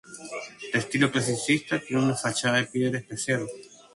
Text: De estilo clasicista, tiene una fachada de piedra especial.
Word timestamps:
De 0.73 0.79
estilo 0.79 1.11
clasicista, 1.11 1.79
tiene 1.79 2.01
una 2.03 2.15
fachada 2.15 2.57
de 2.57 2.65
piedra 2.65 2.97
especial. 2.97 3.45